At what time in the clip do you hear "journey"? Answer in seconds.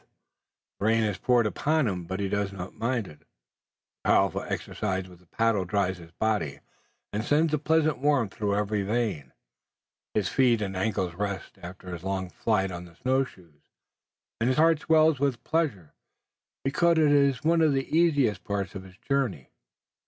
19.07-19.51